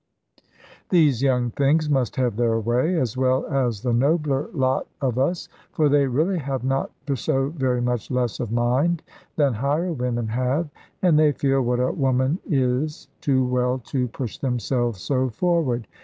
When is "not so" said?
6.63-7.49